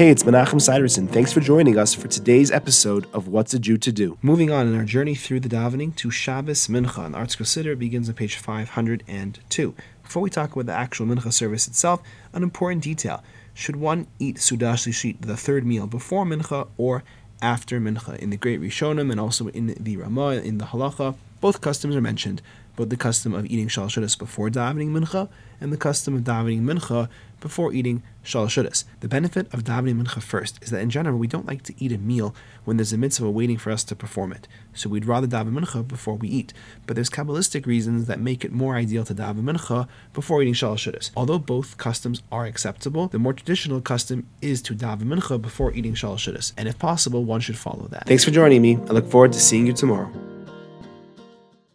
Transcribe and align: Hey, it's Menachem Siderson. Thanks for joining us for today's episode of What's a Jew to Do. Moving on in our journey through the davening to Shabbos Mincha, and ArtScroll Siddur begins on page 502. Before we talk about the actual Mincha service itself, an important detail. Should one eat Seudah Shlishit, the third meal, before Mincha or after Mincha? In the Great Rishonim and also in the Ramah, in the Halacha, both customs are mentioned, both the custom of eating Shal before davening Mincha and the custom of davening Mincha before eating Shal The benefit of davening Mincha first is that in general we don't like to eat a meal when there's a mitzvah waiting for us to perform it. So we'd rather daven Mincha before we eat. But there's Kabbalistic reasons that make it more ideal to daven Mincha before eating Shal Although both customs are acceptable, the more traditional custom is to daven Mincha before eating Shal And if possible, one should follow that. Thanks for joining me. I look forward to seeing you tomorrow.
Hey, 0.00 0.08
it's 0.08 0.22
Menachem 0.22 0.62
Siderson. 0.62 1.06
Thanks 1.08 1.30
for 1.30 1.40
joining 1.40 1.76
us 1.76 1.92
for 1.92 2.08
today's 2.08 2.50
episode 2.50 3.06
of 3.12 3.28
What's 3.28 3.52
a 3.52 3.58
Jew 3.58 3.76
to 3.76 3.92
Do. 3.92 4.16
Moving 4.22 4.50
on 4.50 4.66
in 4.66 4.74
our 4.74 4.86
journey 4.86 5.14
through 5.14 5.40
the 5.40 5.48
davening 5.50 5.94
to 5.96 6.10
Shabbos 6.10 6.68
Mincha, 6.68 7.04
and 7.04 7.14
ArtScroll 7.14 7.44
Siddur 7.44 7.78
begins 7.78 8.08
on 8.08 8.14
page 8.14 8.36
502. 8.36 9.74
Before 10.02 10.22
we 10.22 10.30
talk 10.30 10.52
about 10.54 10.64
the 10.64 10.72
actual 10.72 11.04
Mincha 11.04 11.30
service 11.30 11.68
itself, 11.68 12.00
an 12.32 12.42
important 12.42 12.82
detail. 12.82 13.22
Should 13.52 13.76
one 13.76 14.06
eat 14.18 14.36
Seudah 14.36 14.72
Shlishit, 14.72 15.20
the 15.20 15.36
third 15.36 15.66
meal, 15.66 15.86
before 15.86 16.24
Mincha 16.24 16.68
or 16.78 17.04
after 17.42 17.78
Mincha? 17.78 18.16
In 18.16 18.30
the 18.30 18.38
Great 18.38 18.62
Rishonim 18.62 19.10
and 19.10 19.20
also 19.20 19.48
in 19.48 19.74
the 19.78 19.98
Ramah, 19.98 20.36
in 20.36 20.56
the 20.56 20.64
Halacha, 20.64 21.14
both 21.40 21.60
customs 21.60 21.96
are 21.96 22.00
mentioned, 22.00 22.42
both 22.76 22.88
the 22.88 22.96
custom 22.96 23.34
of 23.34 23.46
eating 23.46 23.68
Shal 23.68 23.88
before 23.88 24.48
davening 24.48 24.90
Mincha 24.90 25.28
and 25.60 25.72
the 25.72 25.76
custom 25.76 26.14
of 26.14 26.22
davening 26.22 26.62
Mincha 26.62 27.08
before 27.40 27.72
eating 27.72 28.02
Shal 28.22 28.46
The 28.46 29.08
benefit 29.08 29.52
of 29.52 29.64
davening 29.64 30.02
Mincha 30.02 30.22
first 30.22 30.58
is 30.62 30.70
that 30.70 30.80
in 30.80 30.90
general 30.90 31.18
we 31.18 31.26
don't 31.26 31.46
like 31.46 31.62
to 31.64 31.74
eat 31.78 31.92
a 31.92 31.98
meal 31.98 32.34
when 32.64 32.76
there's 32.76 32.92
a 32.92 32.98
mitzvah 32.98 33.30
waiting 33.30 33.58
for 33.58 33.70
us 33.70 33.84
to 33.84 33.96
perform 33.96 34.32
it. 34.32 34.46
So 34.72 34.88
we'd 34.88 35.04
rather 35.04 35.26
daven 35.26 35.52
Mincha 35.52 35.86
before 35.86 36.14
we 36.14 36.28
eat. 36.28 36.52
But 36.86 36.94
there's 36.94 37.10
Kabbalistic 37.10 37.66
reasons 37.66 38.06
that 38.06 38.20
make 38.20 38.44
it 38.44 38.52
more 38.52 38.76
ideal 38.76 39.04
to 39.04 39.14
daven 39.14 39.42
Mincha 39.42 39.88
before 40.12 40.42
eating 40.42 40.54
Shal 40.54 40.76
Although 41.16 41.38
both 41.38 41.76
customs 41.76 42.22
are 42.30 42.46
acceptable, 42.46 43.08
the 43.08 43.18
more 43.18 43.32
traditional 43.32 43.80
custom 43.80 44.26
is 44.40 44.62
to 44.62 44.74
daven 44.74 45.04
Mincha 45.04 45.40
before 45.40 45.72
eating 45.72 45.94
Shal 45.94 46.18
And 46.56 46.68
if 46.68 46.78
possible, 46.78 47.24
one 47.24 47.40
should 47.40 47.58
follow 47.58 47.88
that. 47.90 48.06
Thanks 48.06 48.24
for 48.24 48.30
joining 48.30 48.62
me. 48.62 48.76
I 48.76 48.92
look 48.92 49.10
forward 49.10 49.32
to 49.32 49.40
seeing 49.40 49.66
you 49.66 49.72
tomorrow. 49.72 50.10